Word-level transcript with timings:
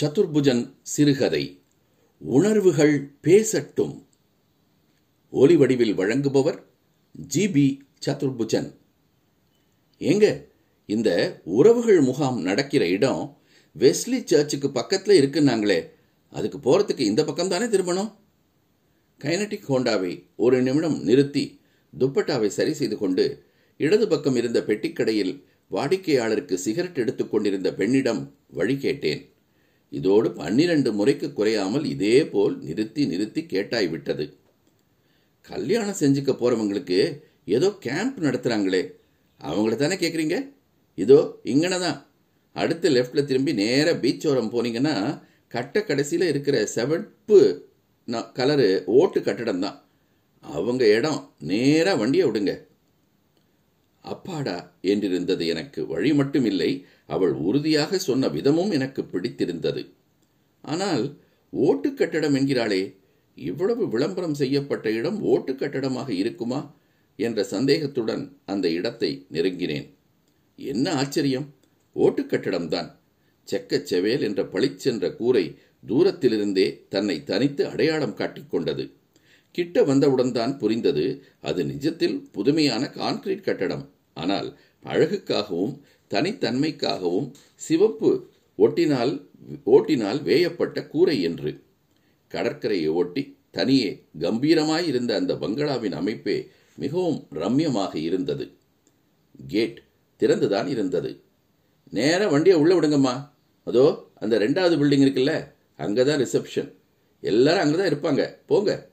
சதுர்புஜன் 0.00 0.74
சிறுகதை 0.82 1.62
உணர்வுகள் 2.18 3.10
பேசட்டும். 3.22 4.06
ஒலி 5.30 5.56
வடிவில் 5.56 5.98
வழங்குபவர் 5.98 6.62
ஜிபி 7.34 7.78
சதுர்புஜன். 8.06 8.74
ஏங்க 9.98 10.46
இந்த 10.86 11.40
உறவுகள் 11.44 12.00
முகாம் 12.00 12.40
நடக்கிற 12.40 12.88
இடம் 12.88 13.38
வெஸ்லி 13.78 14.24
சர்ச்சுக்கு 14.24 14.70
பக்கத்தில் 14.70 15.26
இருக்குன்னாங்களே 15.26 15.90
அதுக்கு 16.30 16.58
போகிறதுக்கு 16.58 16.98
இந்த 16.98 17.24
பக்கம் 17.24 17.48
தானே 17.48 17.64
திரும்பணும்? 17.64 18.12
கைனட்டிக் 19.24 19.68
ஹோண்டாவை 19.68 20.22
ஒரு 20.36 20.62
நிமிடம் 20.62 21.02
நிறுத்தி 21.02 21.60
துப்பட்டாவை 21.98 22.46
சரி 22.46 22.72
செய்து 22.72 22.98
கொண்டு 22.98 23.44
இடது 23.76 24.08
பக்கம் 24.08 24.36
இருந்த 24.36 24.60
பெட்டிக்கடையில் 24.60 25.42
வாடிக்கையாளருக்கு 25.70 26.54
சிகரெட் 26.54 26.96
எடுத்துக் 26.96 27.30
கொண்டிருந்த 27.30 27.74
பெண்ணிடம் 27.74 28.34
வழி 28.48 28.76
கேட்டேன். 28.76 29.33
இதோடு 29.94 30.32
பன்னிரண்டு 30.32 30.92
முறைக்கு 30.92 31.32
குறையாமல் 31.32 31.84
இதே 31.84 32.26
போல் 32.26 32.58
நிறுத்தி 32.58 33.06
நிறுத்தி 33.06 33.46
கேட்டாய் 33.46 33.88
விட்டது. 33.88 34.24
கல்யாணம் 35.44 36.00
செஞ்சுக்க 36.00 36.32
போறவங்களுக்கு 36.34 36.98
ஏதோ 37.48 37.76
கேம்ப் 37.80 38.18
நடத்துறாங்களே. 38.20 38.82
அவங்கள 39.40 39.74
தானே 39.74 39.94
கேட்குறீங்க 39.94 40.36
இதோ 40.98 41.18
இங்கன 41.44 41.78
தான் 41.80 41.98
அடுத்த 42.56 42.90
லெஃப்டில் 42.90 43.24
திரும்பி 43.24 43.52
நேராக 43.52 43.98
பீச் 43.98 44.26
ஓரம் 44.26 44.52
போனீங்கன்னா 44.52 44.94
கட்ட 45.52 45.82
கடைசியில் 45.82 46.28
இருக்கிற 46.28 46.56
செவப்பு 46.74 47.38
ந- 48.08 48.28
கலரு 48.34 48.68
ஓட்டு 48.92 49.22
கட்டடம் 49.22 49.60
தான் 49.60 49.76
அவங்க 50.44 50.88
இடம் 50.88 51.20
நேராக 51.42 51.96
வண்டியை 51.96 52.24
விடுங்க. 52.28 52.52
அப்பாடா 54.04 54.56
என்றிருந்தது 54.84 55.44
எனக்கு 55.46 55.80
வழி 55.86 56.10
மட்டுமில்லை. 56.12 56.70
அவள் 57.08 57.34
உறுதியாக 57.46 57.98
சொன்ன 58.08 58.28
விதமும் 58.28 58.72
எனக்கு 58.72 59.02
பிடித்திருந்தது. 59.04 59.82
ஆனால் 60.64 61.04
ஓட்டு 61.52 61.88
கட்டடம் 61.92 62.36
என்கிறாளே 62.38 62.82
இவ்வளவு 63.38 63.84
விளம்பரம் 63.88 64.38
செய்யப்பட்ட 64.42 64.86
இடம் 64.92 65.18
ஓட்டு 65.32 65.52
கட்டடமாக 65.54 66.08
இருக்குமா? 66.22 66.60
என்ற 67.18 67.40
சந்தேகத்துடன் 67.52 68.22
அந்த 68.46 68.66
இடத்தை 68.78 69.10
நெருங்கினேன். 69.30 69.86
என்ன 70.58 70.86
ஆச்சரியம்! 71.00 71.46
ஓட்டு 71.96 72.22
கட்டடம்தான். 72.24 72.88
செக்கச் 73.48 73.88
செவேல் 73.90 74.24
என்ற 74.28 74.42
பளிச்சென்ற 74.52 75.06
கூரை 75.16 75.44
தூரத்திலிருந்தே 75.84 76.66
தன்னை 76.88 77.16
தனித்து 77.24 77.62
அடையாளம் 77.72 78.18
காட்டிக்கொண்டது 78.20 78.84
கிட்ட 79.54 79.76
வந்தவுடன் 79.82 80.32
தான் 80.32 80.54
புரிந்தது 80.58 81.04
அது 81.48 81.60
நிஜத்தில் 81.64 82.16
புதுமையான 82.36 82.84
கான்கிரீட் 82.96 83.46
கட்டடம். 83.48 83.84
ஆனால் 84.14 84.58
அழகுக்காகவும் 84.84 85.80
தனித்தன்மைக்காகவும் 86.10 87.32
சிவப்பு 87.54 88.30
ஒட்டினால் 88.58 89.26
ஓட்டினால் 89.64 90.22
வேயப்பட்ட 90.22 90.86
கூரை 90.86 91.22
என்று. 91.22 91.62
கடற்கரையை 92.28 92.88
ஒட்டி 92.88 93.36
தனியே 93.50 94.06
கம்பீரமாய் 94.18 94.86
இருந்த 94.86 95.14
அந்த 95.14 95.34
பங்களாவின் 95.34 95.92
அமைப்பே 95.92 96.48
மிகவும் 96.76 97.26
ரம்யமாக 97.32 97.94
இருந்தது. 97.94 98.50
கேட் 99.48 99.82
திறந்துதான் 100.18 100.66
இருந்தது. 100.66 101.22
நேர 101.90 102.28
வண்டியை 102.28 102.58
உள்ள 102.58 102.80
விடுங்கம்மா. 102.80 103.30
அதோ 103.64 104.10
அந்த 104.14 104.38
ரெண்டாவது 104.38 104.74
பில்டிங் 104.80 105.04
இருக்குல்ல 105.06 105.52
அங்கதான் 105.78 106.22
ரிசப்ஷன் 106.24 106.72
எல்லாரும் 107.20 107.62
அங்கதான் 107.64 107.92
இருப்பாங்க. 107.92 108.36
போங்க. 108.46 108.90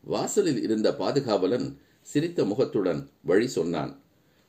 வாசலில் 0.00 0.62
இருந்த 0.62 0.94
பாதுகாவலன் 0.94 1.78
சிரித்த 2.02 2.44
முகத்துடன் 2.44 3.10
வழி 3.22 3.48
சொன்னான். 3.48 4.00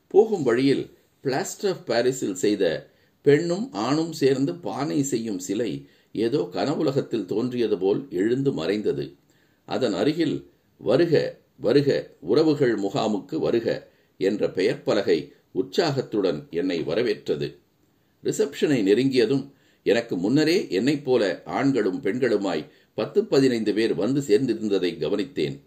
போகும் 0.08 0.44
வழியில் 0.44 0.98
பிளாஸ்டர் 1.24 1.70
ஆஃப் 1.70 1.86
பாரிஸில் 1.86 2.34
செய்த 2.34 2.92
பெண்ணும் 3.22 3.72
ஆணும் 3.72 4.12
சேர்ந்து 4.12 4.56
பானை 4.56 5.04
செய்யும் 5.04 5.40
சிலை 5.40 5.88
ஏதோ 6.12 6.50
கனவுலகத்தில் 6.52 7.26
தோன்றியது 7.26 7.78
போல் 7.78 8.08
எழுந்து 8.10 8.54
மறைந்தது. 8.54 9.16
அதன் 9.66 9.94
அருகில் 9.94 10.50
வருக 10.78 11.40
வருக 11.58 12.16
உறவுகள் 12.20 12.76
முகாமுக்கு 12.80 13.36
வருக 13.36 13.92
என்ற 14.18 14.50
பெயர் 14.52 14.84
பலகை 14.84 15.34
உற்சாகத்துடன் 15.52 16.48
என்னை 16.50 16.82
வரவேற்றது. 16.82 17.48
ரிசப்ஷனை 18.24 18.80
நெருங்கியதும் 18.84 19.52
எனக்கு 19.84 20.18
முன்னரே 20.18 20.70
என்னைப் 20.70 21.06
போல 21.06 21.42
ஆண்களும் 21.46 22.02
பெண்களுமாய் 22.04 22.70
பத்து 22.94 23.26
பதினைந்து 23.26 23.74
பேர் 23.74 23.94
வந்து 23.96 24.22
சேர்ந்திருந்ததை 24.22 24.92
கவனித்தேன். 25.04 25.58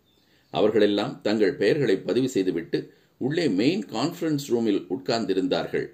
அவர்களெல்லாம் 0.50 1.20
தங்கள் 1.22 1.54
பெயர்களை 1.54 1.96
பதிவு 1.96 2.28
செய்துவிட்டு 2.28 2.78
உள்ளே 3.20 3.46
மெயின் 3.48 3.82
கான்ஃபரன்ஸ் 3.92 4.46
ரூமில் 4.52 4.82
உட்கார்ந்திருந்தார்கள். 4.94 5.86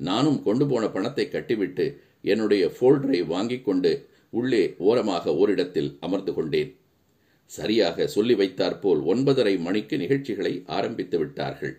நானும் 0.00 0.42
கொண்டு 0.42 0.64
போன 0.66 0.84
பணத்தை 0.88 1.24
கட்டிவிட்டு 1.28 1.86
என்னுடைய 2.22 2.64
ஃபோல்டரை 2.74 3.20
வாங்கிக் 3.26 3.64
கொண்டு 3.64 3.92
உள்ளே 4.30 4.62
ஓரமாக 4.78 5.34
ஓரிடத்தில் 5.34 5.90
அமர்ந்து 6.00 6.34
கொண்டேன். 6.34 6.70
சரியாக 7.50 8.06
சொல்லி 8.06 8.34
வைத்தாற்போல் 8.34 9.00
ஒன்பதரை 9.12 9.54
மணிக்கு 9.58 9.96
நிகழ்ச்சிகளை 9.98 10.52
ஆரம்பித்து 10.66 11.18
விட்டார்கள். 11.18 11.74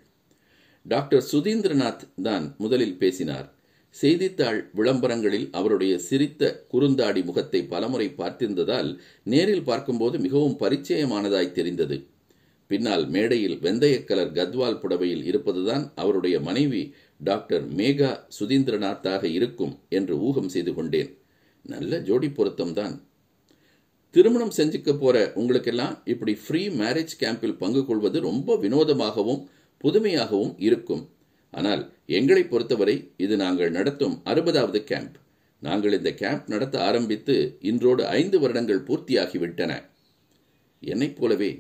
டாக்டர் 0.86 1.26
சுதீந்திரநாத் 1.32 2.04
தான் 2.22 2.46
முதலில் 2.58 2.98
பேசினார். 2.98 3.48
செய்தித்தாள் 3.96 4.60
விளம்பரங்களில் 4.74 5.48
அவருடைய 5.52 5.94
சிரித்த 6.00 6.66
குறுந்தாடி 6.74 7.22
முகத்தை 7.26 7.62
பலமுறை 7.64 8.08
பார்த்திருந்ததால் 8.18 8.90
நேரில் 9.24 9.64
பார்க்கும்போது 9.64 10.20
மிகவும் 10.20 10.60
பரிச்சயமானதாய் 10.60 11.56
தெரிந்தது. 11.60 11.98
பின்னால் 12.70 13.08
மேடையில் 13.08 13.56
வெந்தய 13.58 14.04
கலர் 14.04 14.32
கத்வால் 14.32 14.82
புடவையில் 14.82 15.24
இருப்பதுதான் 15.24 15.92
அவருடைய 15.96 16.40
மனைவி 16.40 16.94
டாக்டர் 17.18 17.76
மேகா 17.76 18.10
சுதீந்திரநாத்தாக 18.40 19.24
இருக்கும் 19.24 19.80
என்று 19.90 20.20
ஊகம் 20.20 20.50
செய்து 20.50 20.74
கொண்டேன். 20.74 21.10
நல்ல 21.66 22.00
ஜோடி 22.00 22.28
பொருத்தம்தான். 22.28 22.96
திருமணம் 24.16 24.54
செஞ்சுக்க 24.58 24.92
போற 24.98 25.32
உங்களுக்கெல்லாம் 25.36 25.96
இப்படி 26.06 26.34
ஃப்ரீ 26.34 26.62
மேரேஜ் 26.68 27.16
கேம்பில் 27.20 27.58
பங்கு 27.58 27.86
கொள்வது 27.86 28.20
ரொம்ப 28.20 28.56
வினோதமாகவும் 28.56 29.42
புதுமையாகவும் 29.84 30.54
இருக்கும். 30.58 31.04
ஆனால் 31.54 31.84
எங்களை 32.06 32.44
பொறுத்தவரை 32.44 32.96
இது 33.18 33.38
நாங்கள் 33.38 33.72
நடத்தும் 33.72 34.16
அறுபதாவது 34.26 34.82
கேம்ப் 34.84 35.18
நாங்கள் 35.60 35.94
இந்த 35.94 36.12
கேம்ப் 36.14 36.46
நடத்த 36.48 36.76
ஆரம்பித்து 36.84 37.58
இன்றோடு 37.60 38.04
ஐந்து 38.20 38.40
வருடங்கள் 38.40 38.86
பூர்த்தியாகிவிட்டன. 38.88 39.72
என்னைப் 40.84 41.18
போலவே 41.20 41.52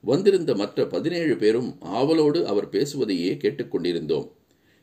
வந்திருந்த 0.00 0.54
மற்ற 0.54 0.86
பதினேழு 0.86 1.36
பேரும் 1.36 1.76
ஆவலோடு 1.80 2.46
அவர் 2.46 2.68
பேசுவதையே 2.68 3.34
கேட்டுக்கொண்டிருந்தோம். 3.34 4.32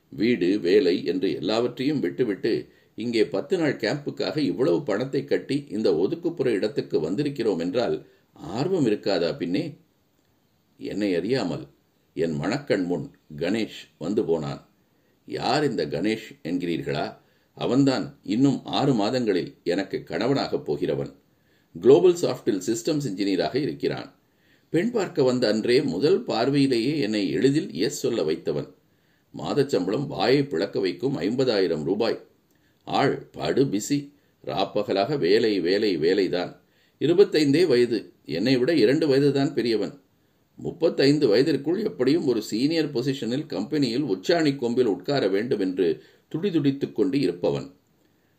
வீடு 0.09 0.59
வேலை 0.59 1.05
என்று 1.05 1.35
எல்லாவற்றையும் 1.35 1.99
விட்டுவிட்டு 1.99 2.69
இங்கே 2.95 3.25
பத்து 3.25 3.57
நாள் 3.57 3.75
கேம்புக்காக 3.75 4.37
இவ்வளவு 4.37 4.83
பணத்தை 4.83 5.25
கட்டி 5.25 5.65
இந்த 5.69 5.91
ஒதுக்குப்புற 5.91 6.47
இடத்துக்கு 6.47 6.99
வந்திருக்கிறோம் 6.99 7.59
என்றால் 7.59 8.07
ஆர்வம் 8.33 8.85
இருக்காதா 8.85 9.37
பின்னே? 9.37 9.77
என்னை 10.77 11.15
அறியாமல் 11.15 11.67
என் 12.13 12.33
மணக்கண் 12.33 12.85
முன் 12.85 13.11
கணேஷ் 13.37 13.81
வந்து 13.97 14.25
போனான். 14.25 14.67
யார் 15.25 15.69
இந்த 15.69 15.85
கணேஷ் 15.85 16.27
என்கிறீர்களா? 16.43 17.17
அவன்தான் 17.53 18.19
இன்னும் 18.23 18.65
ஆறு 18.65 18.93
மாதங்களில் 18.93 19.55
எனக்கு 19.63 20.03
கணவனாகப் 20.05 20.65
போகிறவன். 20.65 21.13
குளோபல் 21.81 22.13
சாஃப்டில் 22.13 22.61
சிஸ்டம்ஸ் 22.65 23.07
இன்ஜினியராக 23.07 23.55
இருக்கிறான். 23.55 24.15
பெண் 24.69 24.91
பார்க்க 24.91 25.23
வந்த 25.23 25.47
அன்றே 25.47 25.81
முதல் 25.81 26.23
பார்வையிலேயே 26.23 26.99
என்னை 26.99 27.29
எளிதில் 27.29 27.71
எஸ் 27.71 27.99
சொல்ல 27.99 28.23
வைத்தவன். 28.23 28.73
மாதச்சம்பளம் 29.37 30.07
வாயை 30.07 30.43
பிளக்க 30.43 30.79
வைக்கும் 30.79 31.19
ஐம்பதாயிரம் 31.19 31.83
ரூபாய். 31.83 32.27
ஆள் 32.83 33.27
படு 33.31 33.65
பிசி 33.65 34.11
ராப்பகலாக 34.45 35.17
வேலை 35.17 35.59
வேலை 35.59 35.97
வேலைதான். 35.97 36.55
இருபத்தைந்தே 36.99 37.65
வயது. 37.65 38.11
என்னை 38.25 38.57
விட 38.57 38.73
இரண்டு 38.73 39.07
வயதுதான் 39.07 39.53
பெரியவன். 39.53 39.99
முப்பத்தைந்து 40.55 41.27
வயதிற்குள் 41.27 41.83
எப்படியும் 41.83 42.27
ஒரு 42.27 42.41
சீனியர் 42.41 42.91
பொசிஷனில் 42.91 43.45
கம்பெனியில் 43.45 44.03
உச்சாணி 44.03 44.55
கொம்பில் 44.55 44.85
உட்கார 44.85 45.27
வேண்டும் 45.27 45.59
என்று 45.59 46.03
துடிதுடித்துக் 46.35 46.91
கொண்டு 46.91 47.19
இருப்பவன். 47.19 47.73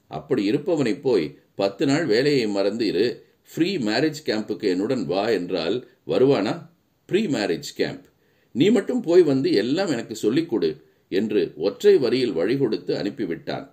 அப்படி 0.08 0.50
இருப்பவனை 0.50 1.00
போய் 1.00 1.38
பத்து 1.54 1.86
நாள் 1.86 2.04
வேலையை 2.04 2.46
மறந்து 2.46 2.86
இரு. 2.86 3.26
ஃப்ரீ 3.42 3.76
மேரேஜ் 3.76 4.20
கேம்புக்கு 4.26 4.62
என்னுடன் 4.62 5.06
வா 5.06 5.28
என்றால் 5.28 5.88
வருவானா? 6.08 6.66
ப்ரீ 7.06 7.26
மேரேஜ் 7.26 7.70
கேம்ப் 7.74 8.06
நீ 8.52 8.70
மட்டும் 8.70 9.00
போய் 9.00 9.22
வந்து 9.22 9.52
எல்லாம் 9.52 9.88
எனக்கு 9.88 10.14
சொல்லிக் 10.16 10.48
கொடு 10.48 10.70
என்று 11.08 11.52
ஒற்றை 11.56 11.96
வரியில் 11.96 12.32
வழி 12.32 12.58
கொடுத்து 12.58 12.94
அனுப்பிவிட்டான். 12.94 13.66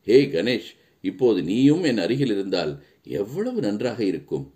ஹே 0.00 0.26
கணேஷ் 0.26 0.70
இப்போது 1.00 1.42
நீயும் 1.42 1.82
என் 1.82 1.98
அருகில் 1.98 2.30
இருந்தால் 2.30 2.84
எவ்வளவு 3.02 3.60
நன்றாக 3.60 4.04
இருக்கும்? 4.04 4.54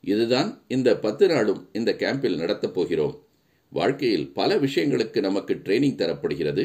இதுதான் 0.00 0.62
இந்த 0.68 0.98
பத்து 0.98 1.28
நாளும் 1.28 1.68
இந்த 1.72 1.90
கேம்பில் 1.98 2.36
நடத்தப் 2.36 2.74
போகிறோம். 2.74 3.26
வாழ்க்கையில் 3.72 4.32
பல 4.32 4.56
விஷயங்களுக்கு 4.56 5.20
நமக்கு 5.20 5.54
ட்ரைனிங் 5.54 6.00
தரப்படுகிறது. 6.02 6.64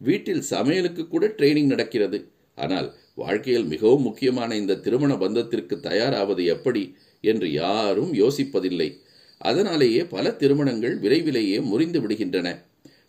வீட்டில் 0.00 0.40
சமையலுக்கு 0.40 1.08
கூட 1.08 1.26
ட்ரைனிங் 1.26 1.66
நடக்கிறது. 1.66 2.30
ஆனால் 2.54 2.94
வாழ்க்கையில் 3.14 3.64
மிகவும் 3.64 4.02
முக்கியமான 4.02 4.56
இந்த 4.56 4.76
திருமண 4.76 5.14
பந்தத்திற்கு 5.14 5.80
தயாராவது 5.80 6.44
எப்படி 6.44 6.96
என்று 7.20 7.52
யாரும் 7.52 8.14
யோசிப்பதில்லை. 8.14 8.98
அதனாலேயே 9.38 10.04
பல 10.04 10.32
திருமணங்கள் 10.32 10.98
விரைவிலேயே 10.98 11.60
முறிந்து 11.60 12.00
விடுகின்றன. 12.00 12.62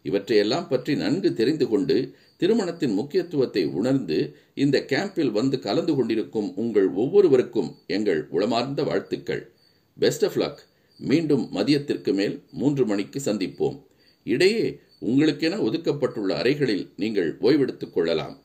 இவற்றையெல்லாம் 0.04 0.68
பற்றி 0.68 0.96
நன்கு 0.96 1.34
தெரிந்து 1.34 1.68
கொண்டு 1.68 2.14
திருமணத்தின் 2.38 2.94
முக்கியத்துவத்தை 2.94 3.66
உணர்ந்து 3.66 4.36
இந்த 4.54 4.86
கேம்பில் 4.88 5.32
வந்து 5.32 5.60
கலந்து 5.60 5.96
கொண்டிருக்கும் 5.96 6.56
உங்கள் 6.56 6.90
ஒவ்வொருவருக்கும் 6.90 7.76
எங்கள் 7.88 8.28
உளமார்ந்த 8.30 8.84
வாழ்த்துக்கள். 8.84 9.52
பெஸ்ட் 10.00 10.26
ஆஃப் 10.26 10.38
லக் 10.38 10.64
மீண்டும் 10.98 11.50
மதியத்திற்கு 11.54 12.14
மேல் 12.14 12.42
மூன்று 12.52 12.86
மணிக்கு 12.86 13.22
சந்திப்போம். 13.26 13.84
இடையே 14.24 14.80
உங்களுக்கென 15.02 15.58
ஒதுக்கப்பட்டுள்ள 15.62 16.34
அறைகளில் 16.34 16.90
நீங்கள் 16.96 17.38
ஓய்வெடுத்துக் 17.42 17.94
கொள்ளலாம். 17.94 18.42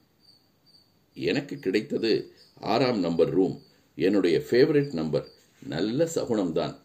எனக்கு 1.15 1.59
கிடைத்தது 1.59 2.33
ஆறாம் 2.61 2.99
நம்பர் 2.99 3.31
ரூம். 3.31 3.62
என்னுடைய 3.95 4.43
ஃபேவரட் 4.51 4.93
நம்பர். 4.93 5.29
நல்ல 5.67 6.09
சகுனம்தான். 6.15 6.77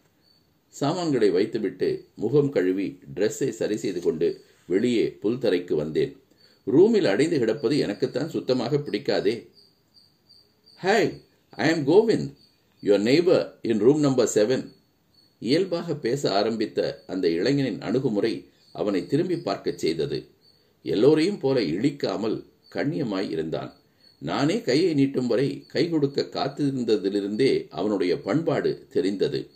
சாமான்களை 0.70 1.30
வைத்துவிட்டு 1.30 2.08
முகம் 2.16 2.50
கழுவி 2.50 3.00
ட்ரெஸ்ஸை 3.16 3.50
சரி 3.50 3.78
செய்து 3.78 4.02
கொண்டு 4.02 4.42
வெளியே 4.66 5.18
புல்தரைக்கு 5.24 5.74
வந்தேன். 5.74 6.18
ரூமில் 6.66 7.06
அடைந்து 7.06 7.40
கிடப்பது 7.40 7.78
எனக்குத்தான் 7.78 8.30
சுத்தமாக 8.30 8.78
பிடிக்காதே. 8.78 9.48
Hi 10.82 11.22
I 11.50 11.74
am 11.74 11.88
Govind 11.88 12.34
your 12.82 13.02
neighbour 13.02 13.52
in 13.62 13.80
room 13.80 14.00
number 14.00 14.32
seven 14.34 14.74
இயல்பாக 15.40 15.96
பேச 15.96 16.34
ஆரம்பித்த 16.34 17.04
அந்த 17.08 17.30
இளைஞனின் 17.30 17.82
அணுகுமுறை 17.82 18.50
அவனை 18.74 19.08
திரும்பி 19.08 19.38
பார்க்கச் 19.38 19.78
செய்தது. 19.78 20.28
எல்லோரையும் 20.84 21.40
போல 21.40 21.60
இழிக்காமல் 21.62 22.46
கண்ணியமாய் 22.74 23.30
இருந்தான். 23.30 23.74
நானே 24.20 24.62
கையை 24.62 24.94
நீட்டும் 24.94 25.28
வரை 25.28 25.66
கை 25.68 25.90
கொடுக்க 25.90 26.22
காத்திருந்ததிலிருந்தே 26.22 27.68
அவனுடைய 27.70 28.22
பண்பாடு 28.22 28.88
தெரிந்தது. 28.90 29.50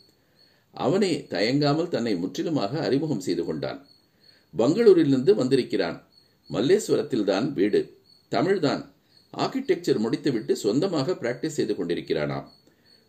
அவனே 0.71 1.25
தயங்காமல் 1.29 1.87
தன்னை 1.87 2.15
முற்றிலுமாக 2.15 2.79
அறிமுகம் 2.79 3.19
செய்து 3.19 3.45
கொண்டான். 3.45 3.85
பங்களூரிலிருந்து 4.57 5.35
வந்திருக்கிறான். 5.35 6.07
மல்லேஸ்வரத்தில்தான் 6.51 7.53
வீடு. 7.53 7.97
தமிழ்தான். 8.31 8.91
ஆர்கிடெக்சர் 9.37 9.97
முடித்துவிட்டு 9.97 10.55
சொந்தமாக 10.55 11.11
பிராக்டிஸ் 11.11 11.47
செய்து 11.47 11.73
கொண்டிருக்கிறானாம். 11.73 12.45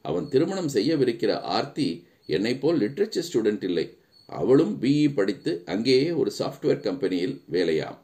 அவன் 0.03 0.29
திருமணம் 0.29 0.69
செய்யவிருக்கிற 0.69 1.33
ஆர்த்தி 1.33 2.07
என்னை 2.27 2.57
போல் 2.57 2.79
லிட்ரேச்சர் 2.79 3.23
ஸ்டூடெண்ட் 3.33 3.65
இல்லை. 3.65 3.97
அவளும் 4.27 4.83
பிஇ 4.83 5.13
படித்து 5.15 5.63
அங்கேயே 5.67 6.11
ஒரு 6.11 6.33
சாஃப்ட்வேர் 6.39 6.81
கம்பெனியில் 6.81 7.43
வேலையாம். 7.51 7.99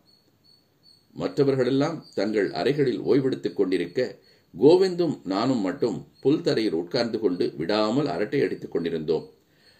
மற்றவர்களெல்லாம் 1.17 2.05
தங்கள் 2.15 2.53
அறைகளில் 2.53 3.01
ஓய்வெடுத்துக் 3.01 3.57
கொண்டிருக்க 3.57 4.19
கோவிந்தும் 4.61 5.21
நானும் 5.25 5.61
மட்டும் 5.61 6.07
புல்தரையில் 6.23 6.73
உட்கார்ந்து 6.73 7.19
கொண்டு 7.19 7.55
விடாமல் 7.57 8.07
அரட்டை 8.07 8.41
அடித்துக் 8.41 8.71
கொண்டிருந்தோம். 8.71 9.31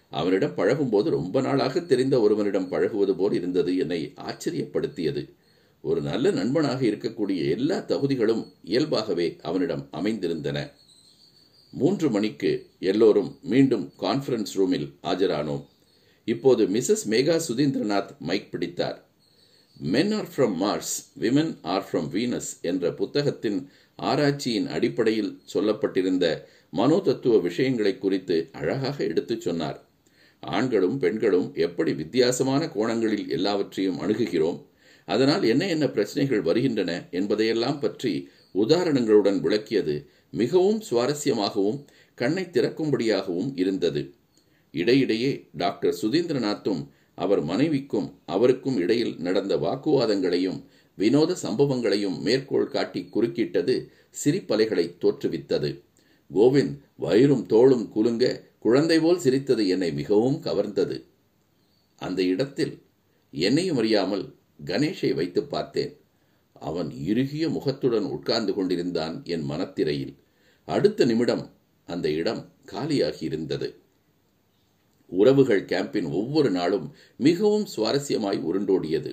அவனிடம் 0.09 0.55
பழகும்போது 0.55 1.09
ரொம்ப 1.09 1.41
நாளாக 1.41 1.79
தெரிந்த 1.79 2.19
ஒருவனிடம் 2.19 2.69
பழகுவது 2.69 3.15
போல் 3.15 3.33
இருந்தது 3.33 3.77
என்னை 3.77 4.13
ஆச்சரியப்படுத்தியது. 4.15 5.33
ஒரு 5.81 6.01
நல்ல 6.01 6.31
நண்பனாக 6.31 6.85
இருக்கக்கூடிய 6.85 7.49
எல்லா 7.49 7.77
தகுதிகளும் 7.77 8.53
இயல்பாகவே 8.63 9.37
அவனிடம் 9.41 9.89
அமைந்திருந்தன. 9.93 10.71
மூன்று 11.71 12.09
மணிக்கு 12.09 12.69
எல்லோரும் 12.79 13.37
மீண்டும் 13.41 13.91
கான்ஃபரன்ஸ் 13.99 14.53
ரூமில் 14.53 14.93
ஆஜரானோம். 15.03 15.65
இப்போது 16.25 16.67
மிஸ்ஸஸ் 16.67 17.07
மேகா 17.09 17.41
சுதீந்திரநாத் 17.47 18.17
மைக் 18.19 18.51
பிடித்தார். 18.51 19.06
Men 19.79 20.11
are 20.11 20.29
from 20.35 20.55
Mars 20.55 20.93
women 21.19 21.57
are 21.61 21.83
from 21.91 22.07
Venus 22.11 22.61
என்ற 22.61 22.93
புத்தகத்தின் 22.93 23.69
ஆராய்ச்சியின் 23.99 24.67
அடிப்படையில் 24.67 25.39
சொல்லப்பட்டிருந்த 25.53 26.43
மனோதத்துவ 26.77 27.41
விஷயங்களை 27.41 27.97
குறித்து 27.97 28.49
அழகாக 28.51 29.03
எடுத்துச் 29.03 29.41
சொன்னார். 29.41 29.85
ஆண்களும் 30.39 30.97
பெண்களும் 30.97 31.53
எப்படி 31.55 31.93
வித்தியாசமான 31.93 32.67
கோணங்களில் 32.67 33.29
எல்லாவற்றையும் 33.29 34.01
அணுகுகிறோம்? 34.01 34.65
அதனால் 35.05 35.43
என்ன 35.43 35.67
என்ன 35.67 35.89
பிரச்சனைகள் 35.89 36.41
வருகின்றன 36.41 37.07
என்பதையெல்லாம் 37.11 37.79
பற்றி 37.79 38.29
உதாரணங்களுடன் 38.51 39.41
விளக்கியது 39.41 40.07
மிகவும் 40.29 40.81
சுவாரஸ்யமாகவும் 40.89 41.85
கண்ணை 42.15 42.43
திறக்கும்படியாகவும் 42.43 43.51
இருந்தது. 43.55 44.13
இடையிடையே 44.71 45.49
டாக்டர் 45.53 45.97
சுதீந்திரநாத்தும் 46.01 46.87
அவர் 47.17 47.41
மனைவிக்கும் 47.41 48.07
அவருக்கும் 48.25 48.77
இடையில் 48.77 49.13
நடந்த 49.17 49.53
வாக்குவாதங்களையும் 49.57 50.59
வினோத 50.97 51.31
சம்பவங்களையும் 51.43 52.17
மேற்கோள் 52.21 52.67
காட்டி 52.67 53.01
குறுக்கிட்டது 53.13 53.75
சிரிப்பலைகளை 54.23 54.85
தோற்றுவித்தது. 55.01 55.69
கோவிந்த் 56.31 56.75
வயிறும் 56.95 57.45
தோளும் 57.45 57.85
குலுங்க 57.89 58.25
குழந்தை 58.59 58.97
போல் 58.99 59.19
சிரித்தது 59.19 59.67
என்னை 59.67 59.89
மிகவும் 59.93 60.39
கவர்ந்தது. 60.43 60.97
அந்த 62.01 62.19
இடத்தில் 62.23 62.73
என்னையும் 63.33 63.77
அறியாமல் 63.77 64.25
கணேஷை 64.65 65.11
வைத்து 65.13 65.41
பார்த்தேன். 65.43 65.93
அவன் 66.61 66.89
இறுகிய 67.09 67.49
முகத்துடன் 67.49 68.07
உட்கார்ந்து 68.15 68.53
கொண்டிருந்தான் 68.53 69.15
என் 69.25 69.45
மனத்திரையில். 69.49 70.13
அடுத்த 70.67 71.05
நிமிடம் 71.05 71.43
அந்த 71.87 72.07
இடம் 72.11 72.41
காலியாகியிருந்தது 72.71 73.67
உறவுகள் 75.11 75.65
கேம்பின் 75.65 76.11
ஒவ்வொரு 76.11 76.51
நாளும் 76.51 76.95
மிகவும் 77.17 77.67
சுவாரஸ்யமாய் 77.75 78.39
உருண்டோடியது. 78.49 79.11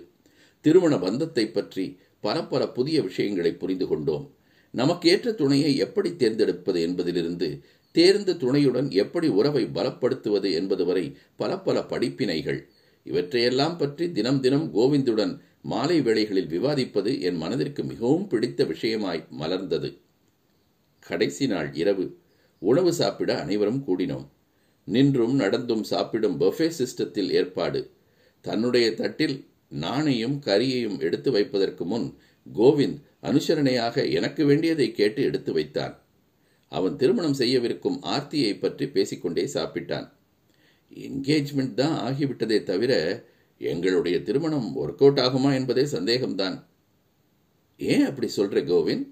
திருமண 0.60 0.98
பந்தத்தை 0.98 1.46
பற்றி 1.48 1.98
பல 2.20 2.44
பல 2.44 2.68
புதிய 2.68 3.02
விஷயங்களை 3.02 3.52
புரிந்து 3.54 3.86
கொண்டோம். 3.86 4.34
நமக்கு 4.70 5.10
ஏற்ற 5.10 5.32
துணையை 5.32 5.76
எப்படி 5.76 6.16
தேர்ந்தெடுப்பது 6.16 6.80
என்பதிலிருந்து 6.80 7.62
தேர்ந்த 7.92 8.34
துணையுடன் 8.34 8.90
எப்படி 8.90 9.28
உறவை 9.28 9.64
பலப்படுத்துவது 9.64 10.52
என்பது 10.52 10.84
வரை 10.84 11.16
பல 11.36 11.58
பல 11.58 11.80
படிப்பினைகள். 11.80 12.60
இவற்றையெல்லாம் 13.04 13.76
பற்றி 13.78 14.12
தினம் 14.12 14.40
தினம் 14.40 14.74
கோவிந்துடன் 14.74 15.40
மாலை 15.62 16.00
வேளைகளில் 16.00 16.48
விவாதிப்பது 16.48 17.20
என் 17.20 17.36
மனதிற்கு 17.36 17.84
மிகவும் 17.84 18.26
பிடித்த 18.26 18.64
விஷயமாய் 18.64 19.26
மலர்ந்தது. 19.40 19.98
கடைசி 20.98 21.46
நாள் 21.46 21.74
இரவு. 21.74 22.18
உணவு 22.58 22.92
சாப்பிட 22.92 23.40
அனைவரும் 23.40 23.84
கூடினோம். 23.86 24.26
நின்றும் 24.84 25.34
நடந்தும் 25.34 25.82
சாப்பிடும் 25.82 26.40
பஃபே 26.40 26.72
சிஸ்டத்தில் 26.78 27.30
ஏற்பாடு. 27.30 27.90
தன்னுடைய 28.40 28.94
தட்டில் 28.94 29.48
நாணையும் 29.70 30.38
கரியையும் 30.46 31.00
எடுத்து 31.00 31.30
வைப்பதற்கு 31.30 31.84
முன் 31.84 32.16
கோவிந்த் 32.54 33.02
அனுசரணையாக 33.22 34.10
எனக்கு 34.10 34.44
வேண்டியதை 34.44 34.92
கேட்டு 34.92 35.22
எடுத்து 35.22 35.52
வைத்தான். 35.52 36.00
அவன் 36.68 36.96
திருமணம் 36.96 37.34
செய்யவிருக்கும் 37.34 37.98
ஆர்த்தியை 38.02 38.58
பற்றி 38.58 38.88
பேசிக்கொண்டே 38.88 39.44
சாப்பிட்டான். 39.44 40.12
என்கேஜ்மெண்ட் 40.94 41.74
தான் 41.74 42.14
ஆகிவிட்டதே 42.14 42.62
தவிர 42.62 43.24
எங்களுடைய 43.58 44.22
திருமணம் 44.22 44.76
ஒர்க் 44.76 44.98
அவுட் 44.98 45.18
ஆகுமா 45.18 45.54
என்பதே 45.54 45.82
சந்தேகம்தான். 45.82 46.64
ஏன் 47.76 48.04
அப்படி 48.04 48.30
சொல்ற 48.36 48.64
கோவிந்த்? 48.70 49.08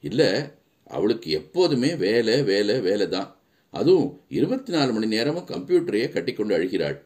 இல்ல 0.00 0.52
அவளுக்கு 0.84 1.30
எப்போதுமே 1.30 1.94
வேலை 1.94 2.42
வேலை 2.42 2.80
வேலை 2.80 3.08
தான் 3.08 3.39
அதுவும் 3.70 4.20
இருபத்தி 4.28 4.72
நாலு 4.72 4.92
மணி 4.92 5.06
நேரமும் 5.06 5.48
கம்ப்யூட்டரையே 5.48 6.06
கட்டிக்கொண்டு 6.12 6.54
அழுகிறாள். 6.56 6.96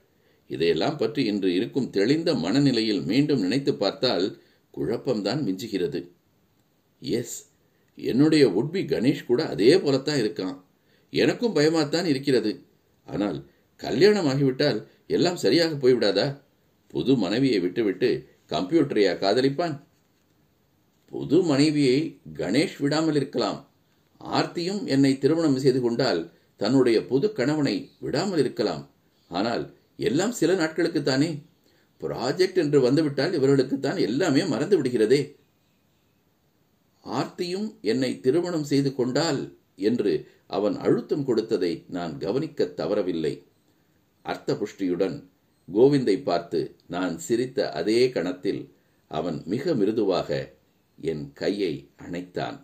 இதையெல்லாம் 0.50 0.97
பற்றி 0.97 1.25
இன்று 1.25 1.54
இருக்கும் 1.54 1.90
தெளிந்த 1.90 2.35
மனநிலையில் 2.35 3.02
மீண்டும் 3.02 3.40
நினைத்து 3.40 3.75
பார்த்தால் 3.75 4.26
குழப்பம்தான் 4.75 5.40
மிஞ்சுகிறது. 5.47 6.00
எஸ் 7.00 7.37
என்னுடைய 7.99 8.44
உட்பி 8.49 8.80
கணேஷ் 8.85 9.26
கூட 9.26 9.40
அதே 9.47 9.78
போலத்தான் 9.78 10.21
இருக்கான். 10.21 10.56
எனக்கும் 11.12 11.56
பயமாகத்தான் 11.56 12.04
இருக்கிறது. 12.04 12.52
ஆனால் 13.09 13.38
கல்யாணம் 13.80 14.26
ஆகிவிட்டால் 14.26 14.78
எல்லாம் 15.06 15.37
சரியாக 15.37 15.75
போய்விடாதா? 15.75 16.26
புது 16.87 17.16
மனைவியை 17.16 17.59
விட்டுவிட்டு 17.61 18.09
கம்ப்யூட்டரையா 18.50 19.12
காதலிப்பான்? 19.23 19.76
புது 21.12 21.38
மனைவியை 21.42 21.99
கணேஷ் 22.38 22.76
விடாமல் 22.78 23.14
இருக்கலாம் 23.14 23.59
ஆர்த்தியும் 24.21 24.83
என்னை 24.87 25.12
திருமணம் 25.18 25.59
செய்து 25.59 25.80
கொண்டால் 25.80 26.21
தன்னுடைய 26.61 26.99
புது 27.06 27.28
கணவனை 27.32 27.76
விடாமல் 28.00 28.38
இருக்கலாம். 28.38 28.84
ஆனால் 29.30 29.64
எல்லாம் 29.96 30.34
சில 30.40 30.52
நாட்களுக்குத்தானே 30.54 31.30
ப்ராஜெக்ட் 32.00 32.61
என்று 32.62 32.78
வந்துவிட்டால் 32.80 33.37
இவர்களுக்குத்தான் 33.38 33.99
எல்லாமே 33.99 34.42
மறந்து 34.44 34.76
விடுகிறதே. 34.78 35.20
ஆர்த்தியும் 37.04 37.68
என்னை 37.80 38.11
திருமணம் 38.20 38.64
செய்து 38.64 38.90
கொண்டால் 38.94 39.40
என்று 39.88 40.12
அவன் 40.46 40.76
அழுத்தம் 40.76 41.25
கொடுத்ததை 41.25 41.73
நான் 41.88 42.18
கவனிக்க 42.18 42.64
தவறவில்லை. 42.64 43.34
அர்த்த 44.25 44.54
புஷ்டியுடன் 44.54 45.16
கோவிந்தை 45.68 46.16
பார்த்து 46.23 46.61
நான் 46.87 47.14
சிரித்த 47.18 47.68
அதே 47.70 48.00
கணத்தில் 48.11 48.62
அவன் 49.11 49.38
மிக 49.44 49.75
மிருதுவாக 49.75 50.30
என் 50.99 51.25
கையை 51.32 51.73
அணைத்தான். 52.02 52.56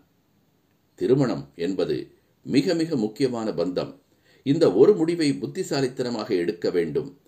திருமணம் 0.99 1.45
என்பது 1.57 1.97
மிக 2.43 2.75
மிக 2.75 2.97
முக்கியமான 2.97 3.51
பந்தம். 3.51 3.99
இந்த 4.43 4.73
ஒரு 4.73 4.95
முடிவை 4.95 5.35
புத்திசாலித்தனமாக 5.35 6.35
எடுக்க 6.35 6.71
வேண்டும். 6.71 7.19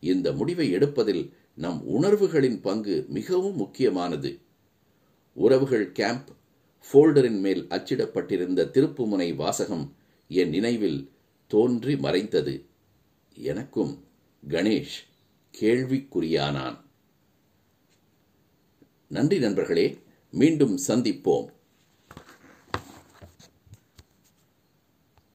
இந்த 0.00 0.32
முடிவை 0.32 0.70
எடுப்பதில் 0.70 1.32
நம் 1.54 1.86
உணர்வுகளின் 1.86 2.60
பங்கு 2.60 3.04
மிகவும் 3.08 3.56
முக்கியமானது. 3.56 4.38
உறவுகள் 5.32 5.92
கேம்ப் 5.92 6.28
ஃபோல்டரின் 6.92 7.40
மேல் 7.40 7.66
அச்சிடப்பட்டிருந்த 7.68 8.64
திருப்புமுனை 8.64 9.34
வாசகம் 9.34 9.94
என் 10.28 10.48
நினைவில் 10.48 11.10
தோன்றி 11.46 11.96
மறைந்தது. 11.96 12.64
எனக்கும் 13.34 14.04
கணேஷ் 14.48 14.98
கேள்விக்குறியானான். 15.58 16.80
நன்றி 19.08 19.38
நண்பர்களே 19.38 19.98
மீண்டும் 20.30 20.78
சந்திப்போம். 20.88 21.56